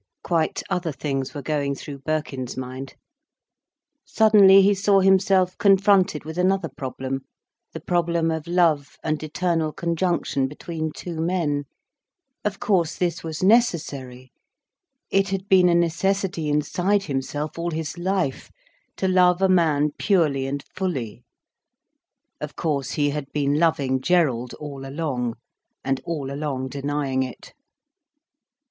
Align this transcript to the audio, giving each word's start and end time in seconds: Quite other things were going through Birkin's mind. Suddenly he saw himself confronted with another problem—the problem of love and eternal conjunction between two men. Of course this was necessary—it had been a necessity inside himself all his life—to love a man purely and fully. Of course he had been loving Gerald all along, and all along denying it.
Quite 0.23 0.63
other 0.67 0.91
things 0.91 1.35
were 1.35 1.43
going 1.43 1.75
through 1.75 1.99
Birkin's 1.99 2.57
mind. 2.57 2.95
Suddenly 4.03 4.63
he 4.63 4.73
saw 4.73 4.99
himself 4.99 5.55
confronted 5.59 6.25
with 6.25 6.39
another 6.39 6.69
problem—the 6.69 7.79
problem 7.81 8.31
of 8.31 8.47
love 8.47 8.97
and 9.03 9.21
eternal 9.21 9.71
conjunction 9.71 10.47
between 10.47 10.91
two 10.91 11.21
men. 11.21 11.65
Of 12.43 12.59
course 12.59 12.95
this 12.97 13.23
was 13.23 13.43
necessary—it 13.43 15.29
had 15.29 15.47
been 15.47 15.69
a 15.69 15.75
necessity 15.75 16.49
inside 16.49 17.03
himself 17.03 17.59
all 17.59 17.69
his 17.69 17.99
life—to 17.99 19.07
love 19.07 19.39
a 19.39 19.47
man 19.49 19.91
purely 19.99 20.47
and 20.47 20.63
fully. 20.73 21.21
Of 22.39 22.55
course 22.55 22.93
he 22.93 23.11
had 23.11 23.31
been 23.33 23.59
loving 23.59 24.01
Gerald 24.01 24.55
all 24.55 24.83
along, 24.83 25.35
and 25.85 26.01
all 26.05 26.31
along 26.33 26.69
denying 26.69 27.21
it. 27.21 27.53